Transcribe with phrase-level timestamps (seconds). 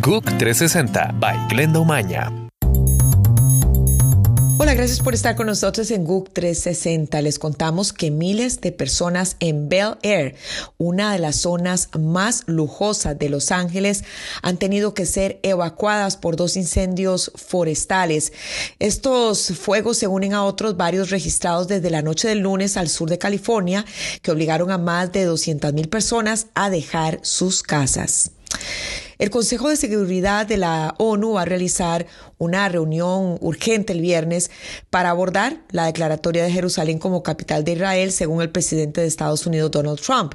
[0.00, 2.32] GUC 360 by Glenda Umaña.
[4.58, 7.20] Hola, gracias por estar con nosotros en GUC 360.
[7.20, 10.36] Les contamos que miles de personas en Bel Air,
[10.78, 14.04] una de las zonas más lujosas de Los Ángeles,
[14.40, 18.32] han tenido que ser evacuadas por dos incendios forestales.
[18.78, 23.10] Estos fuegos se unen a otros varios registrados desde la noche del lunes al sur
[23.10, 23.84] de California,
[24.22, 28.30] que obligaron a más de 200 mil personas a dejar sus casas.
[29.20, 32.06] El Consejo de Seguridad de la ONU va a realizar
[32.38, 34.50] una reunión urgente el viernes
[34.88, 39.44] para abordar la declaratoria de Jerusalén como capital de Israel, según el presidente de Estados
[39.44, 40.32] Unidos, Donald Trump.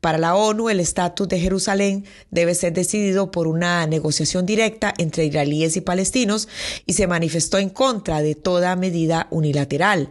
[0.00, 5.26] Para la ONU, el estatus de Jerusalén debe ser decidido por una negociación directa entre
[5.26, 6.48] israelíes y palestinos
[6.86, 10.08] y se manifestó en contra de toda medida unilateral.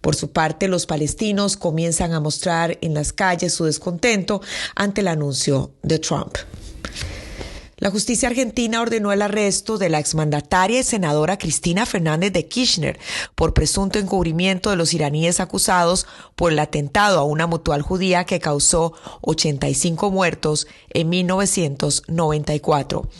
[0.00, 4.40] Por su parte, los palestinos comienzan a mostrar en las calles su descontento
[4.76, 6.36] ante el anuncio de Trump.
[7.78, 12.98] La justicia argentina ordenó el arresto de la exmandataria y senadora Cristina Fernández de Kirchner
[13.34, 18.40] por presunto encubrimiento de los iraníes acusados por el atentado a una mutual judía que
[18.40, 23.10] causó 85 muertos en 1994.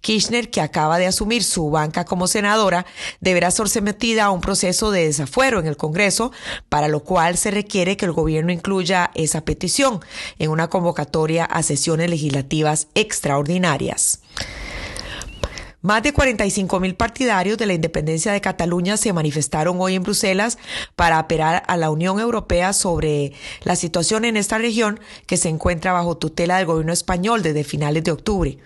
[0.00, 2.86] Kirchner, que acaba de asumir su banca como senadora,
[3.20, 6.32] deberá ser sometida a un proceso de desafuero en el Congreso,
[6.70, 10.00] para lo cual se requiere que el gobierno incluya esa petición
[10.38, 13.89] en una convocatoria a sesiones legislativas extraordinarias.
[15.82, 20.58] Más de 45 mil partidarios de la independencia de Cataluña se manifestaron hoy en Bruselas
[20.94, 23.32] para apelar a la Unión Europea sobre
[23.62, 28.04] la situación en esta región que se encuentra bajo tutela del gobierno español desde finales
[28.04, 28.58] de octubre.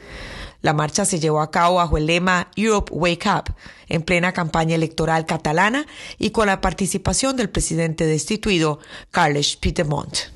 [0.61, 3.55] La marcha se llevó a cabo bajo el lema Europe Wake Up,
[3.89, 5.87] en plena campaña electoral catalana
[6.19, 8.81] y con la participación del presidente destituido
[9.13, 10.34] Carles Puigdemont.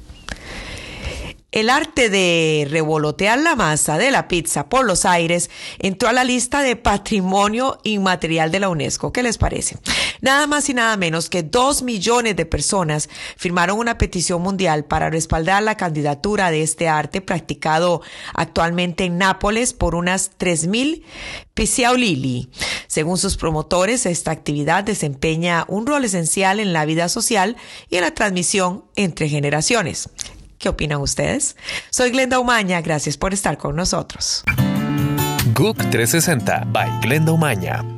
[1.59, 6.23] El arte de revolotear la masa de la pizza por los aires entró a la
[6.23, 9.13] lista de patrimonio inmaterial de la UNESCO.
[9.13, 9.77] ¿Qué les parece?
[10.21, 15.11] Nada más y nada menos que dos millones de personas firmaron una petición mundial para
[15.11, 18.03] respaldar la candidatura de este arte practicado
[18.35, 21.03] actualmente en Nápoles por unas 3.000
[21.55, 22.51] Pisiaulili.
[22.87, 27.57] Según sus promotores, esta actividad desempeña un rol esencial en la vida social
[27.91, 30.09] y en la transmisión entre generaciones.
[30.59, 31.57] ¿Qué opinan ustedes?
[31.91, 34.45] Soy Glenda Umaña, gracias por estar con nosotros.
[35.55, 37.98] GUC 360 by Glenda Umaña.